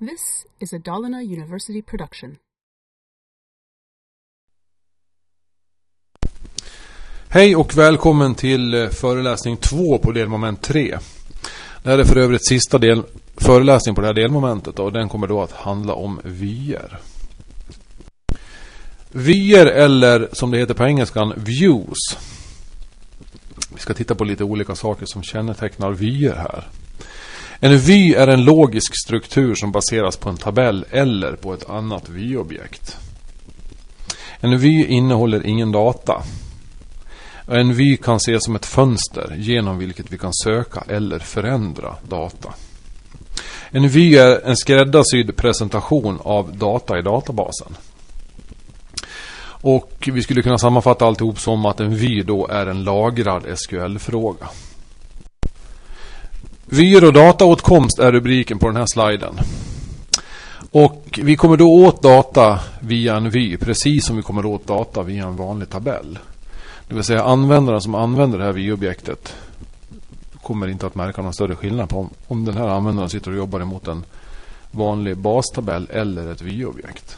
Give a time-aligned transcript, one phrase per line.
[0.00, 2.36] This is a Dalarna University production.
[7.28, 10.98] Hej och välkommen till eh, föreläsning 2 på delmoment 3.
[11.82, 13.02] Det här är för övrigt sista del,
[13.36, 16.98] föreläsning på det här delmomentet och den kommer då att handla om vyer.
[19.08, 22.18] Vyer eller som det heter på engelskan views.
[23.74, 26.68] Vi ska titta på lite olika saker som kännetecknar vyer här.
[27.62, 32.08] En vy är en logisk struktur som baseras på en tabell eller på ett annat
[32.08, 32.96] vyobjekt.
[34.40, 36.22] En vy innehåller ingen data.
[37.46, 42.54] En vy kan ses som ett fönster genom vilket vi kan söka eller förändra data.
[43.70, 47.76] En vy är en skräddarsydd presentation av data i databasen.
[49.62, 54.48] Och vi skulle kunna sammanfatta alltihop som att en vy då är en lagrad SQL-fråga.
[56.72, 59.34] Vyer och dataåtkomst är rubriken på den här sliden.
[60.70, 65.02] Och vi kommer då åt data via en vy, precis som vi kommer åt data
[65.02, 66.18] via en vanlig tabell.
[66.88, 69.34] Det vill säga användaren som använder det här vy-objektet
[70.42, 73.36] kommer inte att märka någon större skillnad på om, om den här användaren sitter och
[73.36, 74.04] jobbar emot en
[74.70, 77.16] vanlig bastabell eller ett vy-objekt.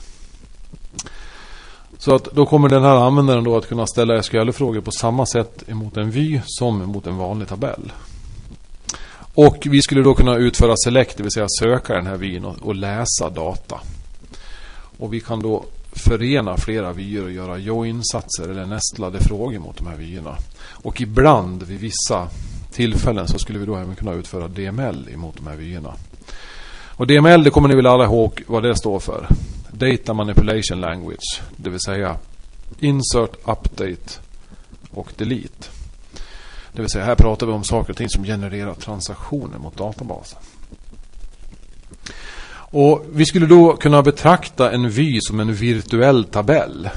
[1.99, 5.65] Så att då kommer den här användaren då att kunna ställa SQL-frågor på samma sätt
[5.69, 7.93] emot en vy som emot en vanlig tabell.
[9.35, 12.57] Och vi skulle då kunna utföra select, det vill säga söka den här vyn och,
[12.63, 13.81] och läsa data.
[14.99, 19.87] Och vi kan då förena flera vyer och göra join-satser eller nästlade frågor mot de
[19.87, 20.37] här vyerna.
[20.71, 22.29] Och ibland vid vissa
[22.71, 25.95] tillfällen så skulle vi då även kunna utföra DML emot de här vyerna.
[26.97, 29.29] Och DML det kommer ni väl alla ihåg vad det står för.
[29.71, 31.41] Data Manipulation Language.
[31.57, 32.17] Det vill säga
[32.81, 34.21] Insert, Update
[34.91, 35.69] och Delete.
[36.73, 40.39] Det vill säga här pratar vi om saker och ting som genererar transaktioner mot databasen.
[42.73, 46.89] Och Vi skulle då kunna betrakta en vy som en virtuell tabell.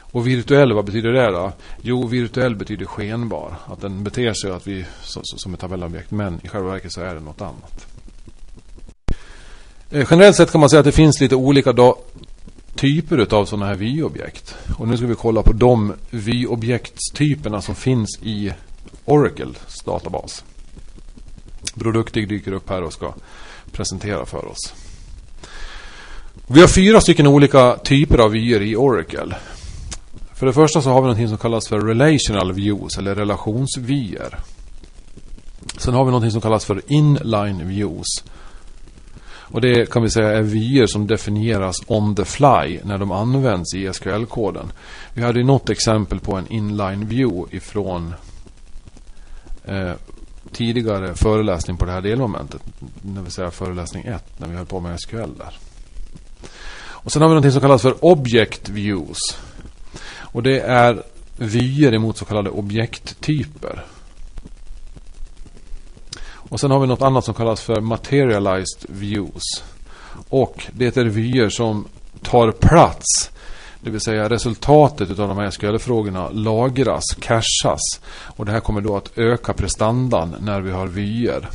[0.00, 1.52] Och virtuell, vad betyder det då?
[1.82, 3.54] Jo, virtuell betyder skenbar.
[3.66, 4.84] Att den beter sig att vi,
[5.22, 7.86] som ett tabellobjekt, men i själva verket så är det något annat.
[9.90, 11.72] Eh, generellt sett kan man säga att det finns lite olika
[12.78, 14.54] typer av sådana här vyobjekt.
[14.78, 18.52] Och nu ska vi kolla på de vyobjektstyperna som finns i
[19.04, 20.44] Oracles databas.
[21.74, 23.14] Produktig dyker upp här och ska
[23.72, 24.74] presentera för oss.
[26.46, 29.36] Vi har fyra stycken olika typer av vyer i Oracle.
[30.34, 34.38] För det första så har vi något som kallas för Relational Views eller relationsvyer.
[35.78, 38.24] Sen har vi något som kallas för Inline Views.
[39.50, 43.74] Och det kan vi säga är vyer som definieras on the fly när de används
[43.74, 44.72] i SQL-koden.
[45.14, 48.14] Vi hade något exempel på en inline view ifrån
[49.64, 49.92] eh,
[50.52, 52.62] tidigare föreläsning på det här delmomentet.
[53.02, 55.58] Det vill säga föreläsning 1 när vi höll på med SQL där.
[56.80, 59.18] Och sen har vi något som kallas för object views.
[60.16, 61.02] Och det är
[61.36, 63.84] vyer emot så kallade objekttyper.
[66.48, 69.64] Och sen har vi något annat som kallas för materialized views.
[70.28, 71.84] Och det är vyer som
[72.22, 73.30] tar plats.
[73.80, 78.00] Det vill säga resultatet av de här SQL-frågorna lagras, cachas.
[78.10, 81.48] Och det här kommer då att öka prestandan när vi har vyer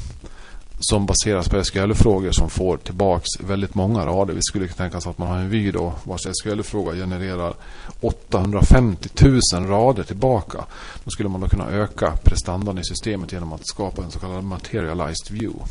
[0.89, 4.33] som baseras på SQL-frågor som får tillbaks väldigt många rader.
[4.33, 7.53] Vi skulle kunna tänka oss att man har en vy då vars SQL-fråga genererar
[8.01, 9.09] 850
[9.53, 10.65] 000 rader tillbaka.
[11.03, 14.43] Då skulle man då kunna öka prestandan i systemet genom att skapa en så kallad
[14.43, 15.65] materialized view.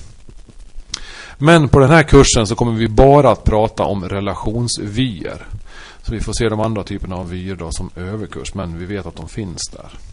[1.38, 5.46] Men på den här kursen så kommer vi bara att prata om relationsvyer.
[6.02, 9.06] Så vi får se de andra typerna av vyer då som överkurs, men vi vet
[9.06, 10.11] att de finns där.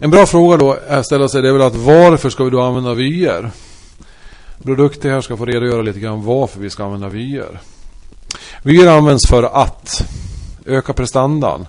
[0.00, 2.60] En bra fråga då att ställa sig det är väl att varför ska vi då
[2.60, 3.50] använda vyer?
[4.62, 7.60] Produkter här ska få redogöra lite grann varför vi ska använda vyer.
[8.62, 10.02] Vyer används för att
[10.66, 11.66] öka prestandan.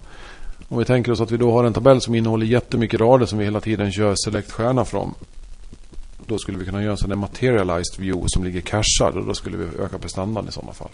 [0.68, 3.40] Om vi tänker oss att vi då har en tabell som innehåller jättemycket rader som
[3.40, 5.14] vi hela tiden kör select stjärna från.
[6.26, 9.34] Då skulle vi kunna göra en sån där materialized view som ligger cachad och då
[9.34, 10.90] skulle vi öka prestandan i sådana fall.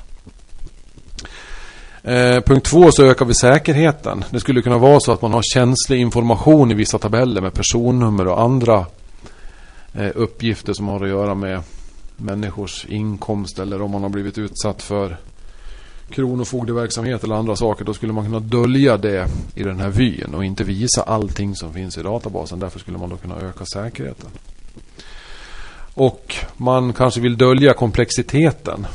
[2.06, 4.24] Eh, punkt två så ökar vi säkerheten.
[4.30, 8.28] Det skulle kunna vara så att man har känslig information i vissa tabeller med personnummer
[8.28, 8.86] och andra
[9.94, 11.62] eh, uppgifter som har att göra med
[12.18, 15.18] människors inkomst eller om man har blivit utsatt för
[16.10, 17.86] kronofogdeverksamhet eller andra saker.
[17.86, 21.74] Då skulle man kunna dölja det i den här vyn och inte visa allting som
[21.74, 22.60] finns i databasen.
[22.60, 24.30] Därför skulle man då kunna öka säkerheten.
[25.94, 28.88] Och man kanske vill dölja komplexiteten.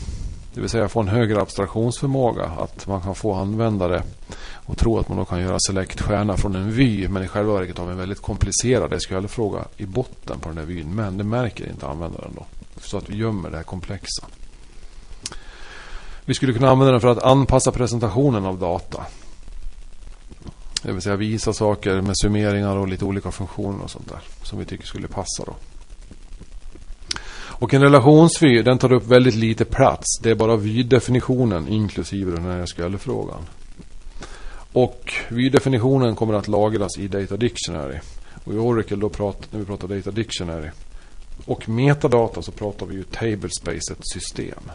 [0.60, 2.44] Det vill säga få en högre abstraktionsförmåga.
[2.44, 4.02] Att man kan få användare
[4.54, 7.08] och tro att man då kan göra select stjärna från en vy.
[7.08, 10.64] Men i själva verket har vi en väldigt komplicerad SQL-fråga i botten på den här
[10.64, 10.94] vyn.
[10.94, 12.46] Men det märker inte användaren då.
[12.80, 14.26] Så att vi gömmer det här komplexa.
[16.24, 19.06] Vi skulle kunna använda den för att anpassa presentationen av data.
[20.82, 24.20] Det vill säga visa saker med summeringar och lite olika funktioner och sånt där.
[24.42, 25.54] Som vi tycker skulle passa då.
[27.60, 30.18] Och en relationsvy den tar upp väldigt lite plats.
[30.22, 33.40] Det är bara vy-definitionen inklusive den här SQL-frågan.
[34.72, 37.98] Och vy-definitionen kommer att lagras i Data Dictionary.
[38.44, 40.70] Och i Oracle då pratar, när vi pratar Data Dictionary
[41.46, 44.70] och metadata så pratar vi ju tablespace, ett system.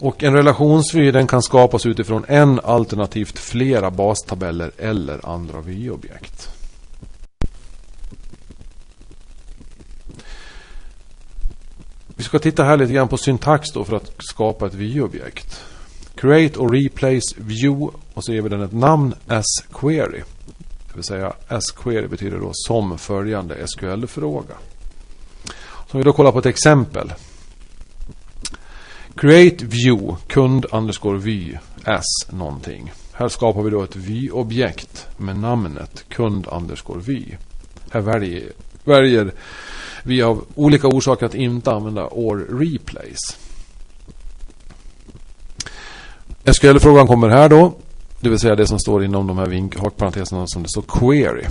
[0.00, 6.61] Och en relationsvy den kan skapas utifrån en alternativt flera bastabeller eller andra vyobjekt.
[12.22, 15.64] Vi ska titta här lite grann på syntax då för att skapa ett vyobjekt.
[16.14, 20.22] Create och replace view och så ger vi den ett namn as query.
[20.88, 24.54] Det vill säga as query betyder då som följande SQL-fråga.
[25.90, 27.12] Så vi då kollar på ett exempel.
[29.14, 31.54] Create view kund underscore vy
[31.84, 32.92] as någonting.
[33.12, 37.24] Här skapar vi då ett vy-objekt med namnet kund underscore vy.
[37.90, 38.52] Här väljer,
[38.84, 39.32] väljer
[40.02, 43.36] vi av olika orsaker att inte använda or replace.
[46.44, 47.72] SQL-frågan kommer här då.
[48.20, 51.44] Det vill säga det som står inom de här hakparenteserna som det står query.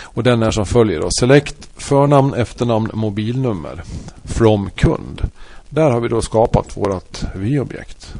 [0.00, 1.08] Och den är som följer då.
[1.10, 3.82] Select förnamn, efternamn, mobilnummer.
[4.24, 5.30] From kund.
[5.68, 8.14] Där har vi då skapat vårt vy-objekt.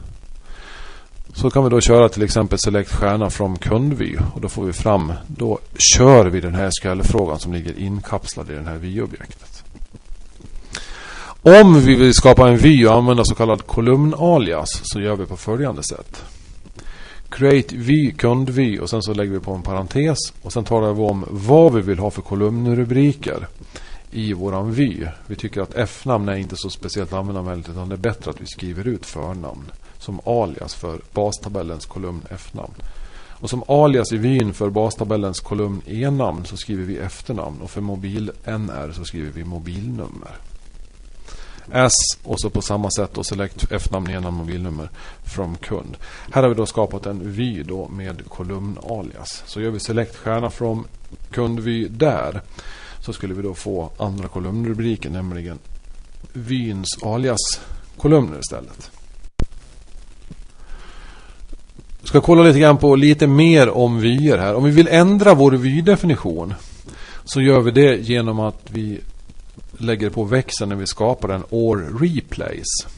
[1.34, 4.72] Så kan vi då köra till exempel select stjärna från kundvy och då får vi
[4.72, 5.58] fram, då
[5.96, 9.57] kör vi den här SQL-frågan som ligger inkapslad i den här vy-objektet.
[11.48, 15.36] Om vi vill skapa en vy och använda så kallad kolumnalias så gör vi på
[15.36, 16.24] följande sätt.
[17.28, 21.02] Create vy, kundvy och sen så lägger vi på en parentes och sen talar vi
[21.02, 23.46] om vad vi vill ha för kolumnrubriker
[24.10, 25.04] i våran vy.
[25.26, 28.46] Vi tycker att F-namn är inte så speciellt användarvänligt utan det är bättre att vi
[28.46, 32.74] skriver ut förnamn som alias för bastabellens kolumn F-namn.
[33.40, 37.80] Och som alias i vyn för bastabellens kolumn E-namn så skriver vi efternamn och för
[37.80, 40.36] mobil-NR så skriver vi mobilnummer.
[41.72, 44.90] S och så på samma sätt då select F-namn, E-namn, mobilnummer
[45.24, 45.96] from kund.
[46.32, 49.42] Här har vi då skapat en vy då med kolumn-alias.
[49.46, 50.84] Så gör vi select stjärna från
[51.30, 52.42] kundvy där
[53.00, 55.58] så skulle vi då få andra kolumnrubriken, nämligen
[56.32, 58.90] vyns alias-kolumner istället.
[62.00, 64.54] Jag ska kolla lite grann på lite mer om vyer här.
[64.54, 66.54] Om vi vill ändra vår vy-definition
[67.24, 69.00] så gör vi det genom att vi
[69.78, 72.88] lägger på växeln när vi skapar den or replace.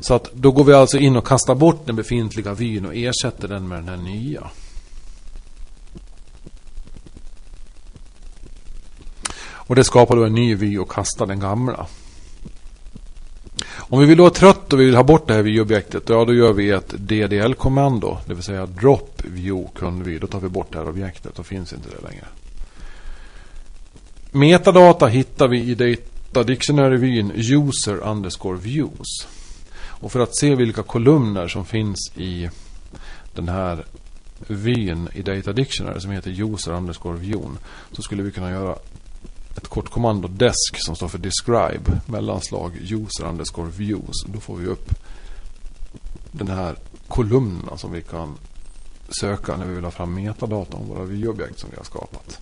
[0.00, 3.48] Så att då går vi alltså in och kastar bort den befintliga vyn och ersätter
[3.48, 4.50] den med den här nya.
[9.66, 11.86] Och det skapar då en ny vy och kastar den gamla.
[13.88, 16.08] Om vi vill vara trött och vi vill ha bort det här vyobjektet.
[16.08, 18.18] ja då gör vi ett DDL-kommando.
[18.26, 20.18] Det vill säga drop view kundvy.
[20.18, 21.34] Då tar vi bort det här objektet.
[21.34, 22.26] Då finns inte det längre.
[24.30, 29.26] Metadata hittar vi i Data Dictionary-vyn user underscore views.
[29.78, 32.50] Och för att se vilka kolumner som finns i
[33.34, 33.84] den här
[34.38, 37.58] vyn i Data Dictionary som heter user underscore view
[37.92, 38.76] så skulle vi kunna göra
[39.56, 44.24] ett kort kommando desk som står för describe mellanslag user underscore views.
[44.26, 44.90] Då får vi upp
[46.32, 46.76] den här
[47.08, 48.34] kolumnen som vi kan
[49.20, 52.40] söka när vi vill ha fram metadata om våra vyobjekt som vi har skapat.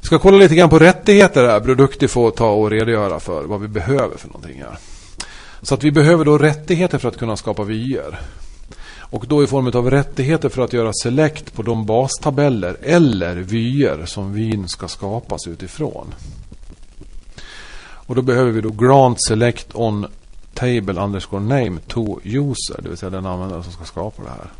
[0.00, 1.60] Vi ska kolla lite grann på rättigheter här.
[1.60, 4.78] Produkti får ta och redogöra för vad vi behöver för någonting här.
[5.62, 8.20] Så att vi behöver då rättigheter för att kunna skapa vyer.
[9.10, 14.06] Och då i form av rättigheter för att göra select på de bastabeller eller vyer
[14.06, 16.14] som vyn ska skapas utifrån.
[17.80, 20.06] Och då behöver vi då grant select on
[20.54, 24.50] table underscore name to user, det vill säga den användare som ska skapa det här.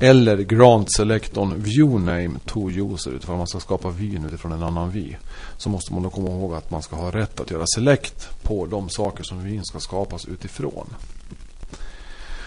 [0.00, 4.90] Eller grant select on view to user utifrån man ska skapa vyn utifrån en annan
[4.90, 5.14] vy.
[5.56, 8.66] Så måste man då komma ihåg att man ska ha rätt att göra select på
[8.66, 10.86] de saker som vyn ska skapas utifrån.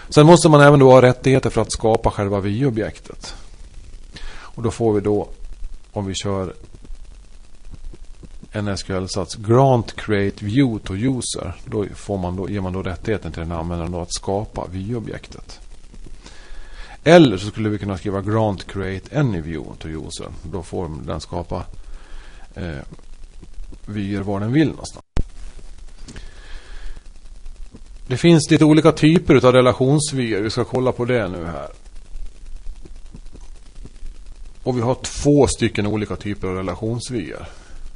[0.08, 3.34] Sen måste man även då ha rättigheter för att skapa själva vyobjektet.
[4.32, 5.28] Och då får vi då,
[5.92, 6.54] om vi kör
[8.52, 11.54] en SQL-sats, grant create view to user.
[11.64, 15.36] Då, får man då ger man då rättigheten till den användaren då att skapa vyobjektet.
[15.36, 15.69] objektet
[17.04, 20.26] eller så skulle vi kunna skriva grant create any view till user.
[20.52, 21.64] Då får den skapa
[22.54, 22.78] eh,
[23.86, 25.04] vyer var den vill någonstans.
[28.06, 30.40] Det finns lite olika typer av relationsvyer.
[30.40, 31.68] Vi ska kolla på det nu här.
[34.62, 37.48] Och vi har två stycken olika typer av relationsvyer.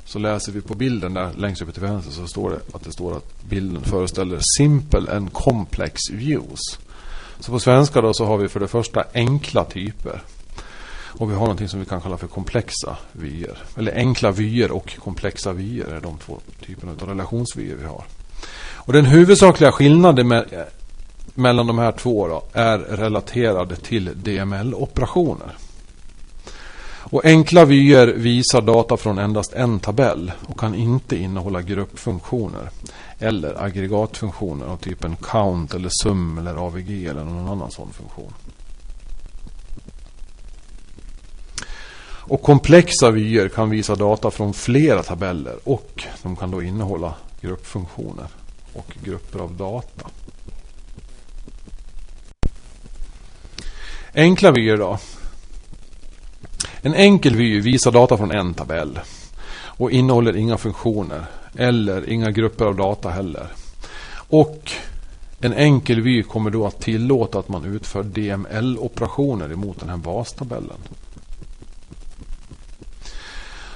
[0.04, 2.92] Så läser vi på bilden där längst upp till vänster så står det att det
[2.92, 6.61] står att bilden föreställer simple and complex views.
[7.41, 10.23] Så på svenska då så har vi för det första enkla typer.
[11.19, 13.59] Och vi har någonting som vi kan kalla för komplexa vyer.
[13.76, 18.05] Eller enkla vyer och komplexa vyer är de två typerna av relationsvyer vi har.
[18.75, 20.67] Och den huvudsakliga skillnaden med,
[21.35, 25.57] mellan de här två då, är relaterade till DML-operationer.
[27.14, 32.71] Och enkla vyer visar data från endast en tabell och kan inte innehålla gruppfunktioner
[33.18, 38.33] eller aggregatfunktioner av typen count eller sum eller AVG eller någon annan sån funktion.
[42.06, 48.28] Och komplexa vyer kan visa data från flera tabeller och de kan då innehålla gruppfunktioner
[48.73, 50.11] och grupper av data.
[54.14, 54.99] Enkla vyer då.
[56.87, 59.00] En enkel vy visar data från en tabell
[59.55, 61.25] och innehåller inga funktioner
[61.57, 63.47] eller inga grupper av data heller.
[64.14, 64.71] Och
[65.41, 70.79] en enkel vy kommer då att tillåta att man utför DML-operationer emot den här bastabellen.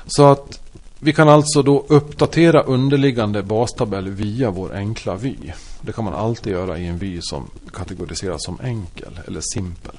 [0.06, 0.60] Så att
[0.98, 5.36] vi kan alltså då uppdatera underliggande bastabell via vår enkla vy.
[5.80, 9.96] Det kan man alltid göra i en vy som kategoriseras som enkel eller simpel.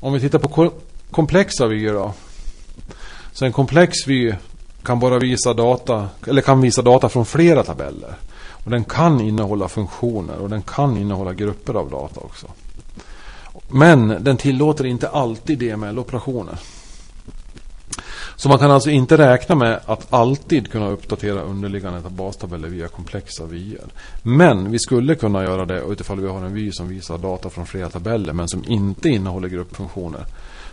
[0.00, 0.48] Om vi tittar på
[1.10, 2.12] komplexa vyer då.
[3.32, 4.34] Så en komplex vy
[4.82, 8.14] kan bara visa data, eller kan visa data från flera tabeller.
[8.48, 12.46] Och den kan innehålla funktioner och den kan innehålla grupper av data också.
[13.68, 16.58] Men den tillåter inte alltid DML-operationer.
[18.36, 23.44] Så man kan alltså inte räkna med att alltid kunna uppdatera underliggande bastabeller via komplexa
[23.44, 23.84] vyer.
[24.22, 27.66] Men vi skulle kunna göra det utifall vi har en vy som visar data från
[27.66, 30.24] flera tabeller men som inte innehåller gruppfunktioner.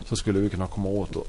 [0.06, 1.28] Så skulle vi kunna komma åt och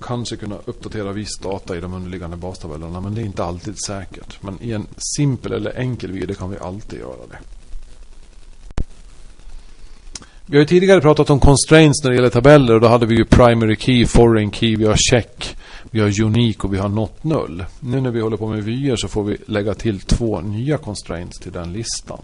[0.00, 4.42] kanske kunna uppdatera viss data i de underliggande bastabellerna men det är inte alltid säkert.
[4.42, 4.86] Men i en
[5.16, 7.38] simpel eller enkel video kan vi alltid göra det.
[10.46, 13.16] Vi har ju tidigare pratat om constraints när det gäller tabeller och då hade vi
[13.16, 15.56] ju primary key, foreign key, vi har check,
[15.90, 17.64] vi har unique och vi har not null.
[17.80, 21.38] Nu när vi håller på med vyer så får vi lägga till två nya constraints
[21.38, 22.20] till den listan.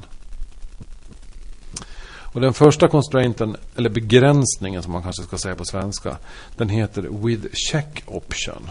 [2.36, 6.16] Och den första constrainten, eller begränsningen som man kanske ska säga på svenska,
[6.56, 8.70] den heter with check option.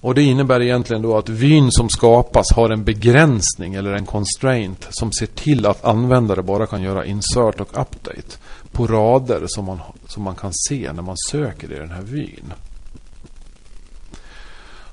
[0.00, 4.86] Och det innebär egentligen då att vyn som skapas har en begränsning eller en constraint
[4.90, 8.36] som ser till att användare bara kan göra insert och update
[8.72, 12.52] på rader som man, som man kan se när man söker i den här vyn.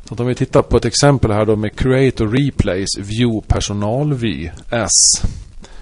[0.05, 3.47] Så att om vi tittar på ett exempel här då med create och replace view
[3.47, 5.21] personalvy s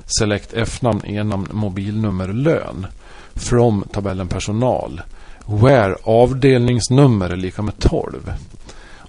[0.05, 2.87] select f-namn, e-namn, mobilnummer, lön
[3.35, 5.01] from tabellen personal
[5.45, 8.33] where avdelningsnummer är lika med 12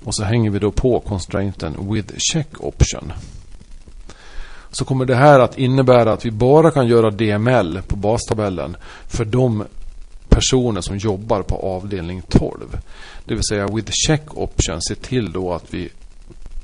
[0.05, 3.13] och så hänger vi då på constrainten with check option.
[4.71, 8.77] Så kommer det här att innebära att vi bara kan göra DML på bastabellen
[9.09, 9.65] för de
[10.29, 12.79] personer som jobbar på avdelning 12.
[13.25, 15.89] Det vill säga with check option se till då att vi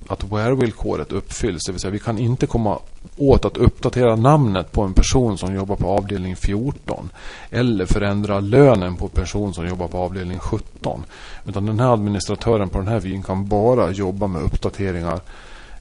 [0.08, 1.64] att where-villkoret uppfylls.
[1.66, 2.78] Det vill säga vi kan inte komma
[3.16, 7.10] åt att uppdatera namnet på en person som jobbar på avdelning 14.
[7.50, 11.04] Eller förändra lönen på en person som jobbar på avdelning 17.
[11.46, 15.20] Utan den här administratören på den här vyn kan bara jobba med uppdateringar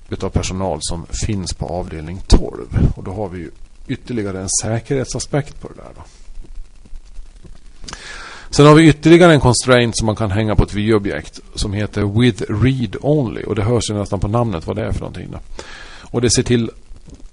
[0.10, 2.68] utav personal som finns på avdelning 12.
[2.96, 3.50] Och då har vi
[3.88, 5.92] ytterligare en säkerhetsaspekt på det där.
[5.96, 6.02] Då.
[8.52, 12.20] Sen har vi ytterligare en constraint som man kan hänga på ett vy-objekt som heter
[12.20, 13.44] with read only.
[13.44, 15.28] Och det hörs ju nästan på namnet vad det är för någonting.
[15.32, 15.40] Då.
[16.02, 16.72] Och det ser till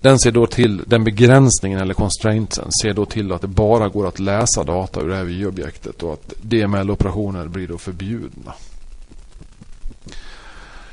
[0.01, 4.09] den ser då till, den begränsningen eller constraintsen ser då till att det bara går
[4.09, 8.55] att läsa data ur det här vy-objektet och att DML-operationer blir då förbjudna.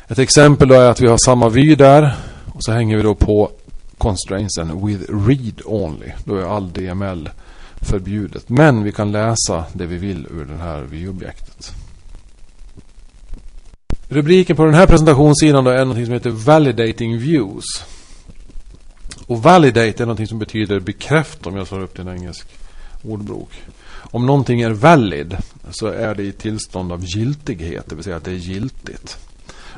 [0.07, 2.15] Ett exempel då är att vi har samma vy där
[2.53, 3.51] och så hänger vi då på
[3.97, 6.11] constraintsen with read only.
[6.23, 7.29] Då är all DML
[7.85, 8.49] förbjudet.
[8.49, 11.73] Men vi kan läsa det vi vill ur det här vyobjektet.
[14.09, 17.85] Rubriken på den här presentationssidan då är något som heter Validating Views.
[19.27, 22.47] Och validate är något som betyder bekräfta om jag slår upp till en engelsk
[23.03, 23.49] ordbok.
[23.93, 25.37] Om någonting är valid
[25.71, 29.17] så är det i tillstånd av giltighet, det vill säga att det är giltigt.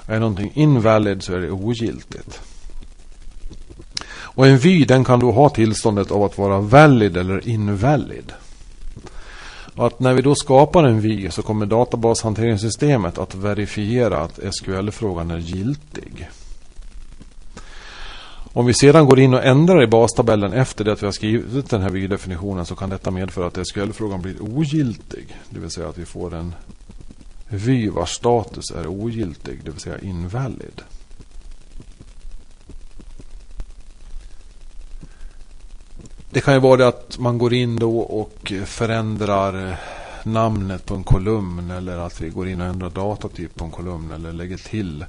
[0.07, 2.41] Är någonting invalid så är det ogiltigt.
[4.37, 8.33] Och en vy den kan då ha tillståndet av att vara valid eller invalid.
[9.75, 15.31] Och att när vi då skapar en vy så kommer databashanteringssystemet att verifiera att SQL-frågan
[15.31, 16.29] är giltig.
[18.53, 21.69] Om vi sedan går in och ändrar i bastabellen efter det att vi har skrivit
[21.69, 25.37] den här vy-definitionen så kan detta medföra att SQL-frågan blir ogiltig.
[25.49, 26.53] Det vill säga att vi får en
[27.49, 30.81] vy vars status är ogiltig, det vill säga invalid.
[36.37, 39.75] Det kan ju vara det att man går in då och förändrar eh,
[40.23, 44.11] namnet på en kolumn eller att vi går in och ändrar datatyp på en kolumn
[44.11, 45.05] eller lägger till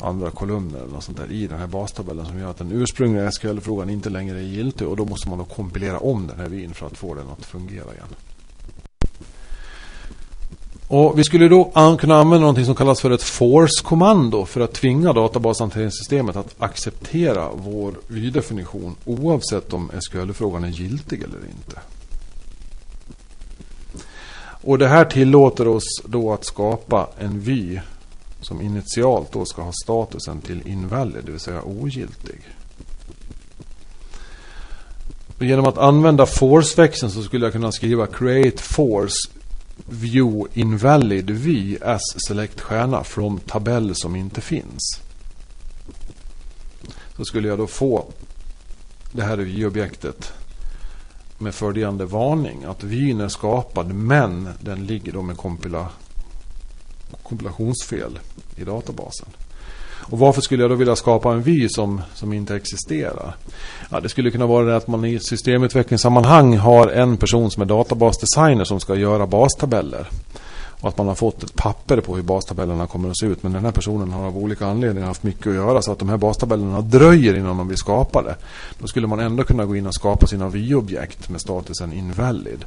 [0.00, 3.30] andra kolumner eller något sånt där i den här bastabellen som gör att den ursprungliga
[3.30, 6.74] SQL-frågan inte längre är giltig och då måste man då kompilera om den här vyn
[6.74, 8.14] för att få den att fungera igen.
[10.88, 15.12] Och vi skulle då kunna använda något som kallas för ett force-kommando för att tvinga
[15.12, 21.80] databashanteringssystemet att acceptera vår vy-definition oavsett om SQL-frågan är giltig eller inte.
[24.66, 27.80] Och det här tillåter oss då att skapa en vy
[28.40, 32.40] som initialt då ska ha statusen till invalid, det vill säga ogiltig.
[35.38, 39.28] Och genom att använda force-växeln så skulle jag kunna skriva create force
[39.84, 45.00] view invalid v as select stjärna från tabell som inte finns.
[47.16, 48.04] Så skulle jag då få
[49.12, 50.32] det här vy-objektet
[51.38, 55.88] med följande varning att vyn är skapad men den ligger då med kompila
[57.22, 58.18] kompilationsfel
[58.56, 59.28] i databasen.
[60.10, 63.36] Och varför skulle jag då vilja skapa en vy som, som inte existerar?
[63.90, 67.66] Ja, det skulle kunna vara det att man i systemutvecklingssammanhang har en person som är
[67.66, 70.08] databasdesigner som ska göra bastabeller.
[70.80, 73.42] Och att man har fått ett papper på hur bastabellerna kommer att se ut.
[73.42, 76.08] Men den här personen har av olika anledningar haft mycket att göra så att de
[76.08, 78.36] här bastabellerna dröjer innan de blir skapade.
[78.78, 82.64] Då skulle man ändå kunna gå in och skapa sina vyobjekt med statusen invalid.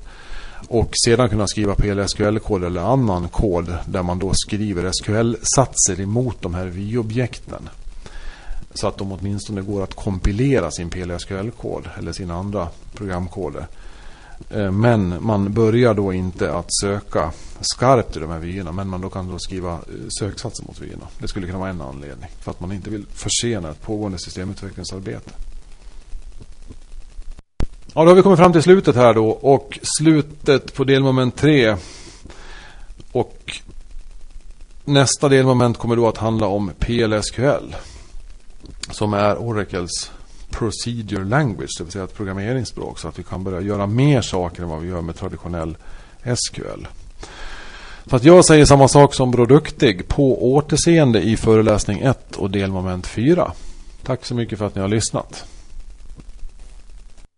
[0.68, 6.54] Och sedan kunna skriva PLSQL-kod eller annan kod där man då skriver SQL-satser emot de
[6.54, 7.70] här vyobjekten.
[8.74, 13.68] Så att de åtminstone går att kompilera sin PLSQL-kod eller sina andra programkoder.
[14.50, 17.32] Eh, men man börjar då inte att söka
[17.62, 18.72] skarpt i de här vyerna.
[18.72, 19.80] Men man då kan då skriva eh,
[20.20, 21.08] söksatser mot vyerna.
[21.20, 22.30] Det skulle kunna vara en anledning.
[22.40, 25.32] För att man inte vill försena ett pågående systemutvecklingsarbete.
[27.94, 29.30] Ja, då har vi kommit fram till slutet här då.
[29.30, 31.76] Och slutet på delmoment 3.
[33.12, 33.60] Och
[34.86, 37.76] nästa delmoment kommer då att handla om PLSQL.
[38.92, 40.12] Som är Oracles
[40.50, 43.00] Procedure Language, det vill säga ett programmeringsspråk.
[43.00, 45.78] Så att vi kan börja göra mer saker än vad vi gör med traditionell
[46.36, 46.88] SQL.
[48.10, 50.08] Så att jag säger samma sak som Bror Duktig.
[50.08, 53.52] På återseende i föreläsning 1 och delmoment 4.
[54.04, 55.46] Tack så mycket för att ni har lyssnat.